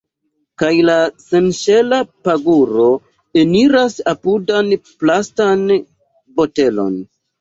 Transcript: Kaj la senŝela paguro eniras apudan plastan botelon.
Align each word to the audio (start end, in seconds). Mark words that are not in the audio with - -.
Kaj 0.61 0.69
la 0.89 0.95
senŝela 1.25 1.99
paguro 2.29 2.87
eniras 3.43 3.99
apudan 4.15 4.73
plastan 4.89 5.65
botelon. 6.41 6.97